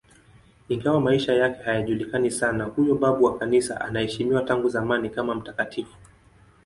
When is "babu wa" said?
2.95-3.37